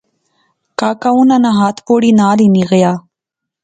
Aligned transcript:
کاکا 0.79 1.09
اُںاں 1.17 1.39
نا 1.43 1.51
ہتھ 1.59 1.79
پوڑی 1.85 2.11
نال 2.19 2.39
ہنی 2.43 2.63
غیا 2.71 2.91